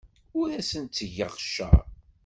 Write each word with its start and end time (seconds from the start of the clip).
Ur 0.39 0.49
asent-ttgeɣ 0.59 1.31
cceṛ. 1.39 1.77